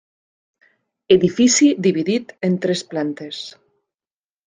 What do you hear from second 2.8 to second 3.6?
plantes.